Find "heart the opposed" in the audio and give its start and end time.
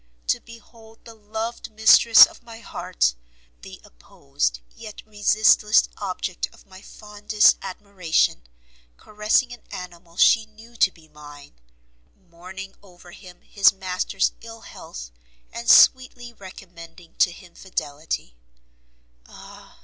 2.59-4.59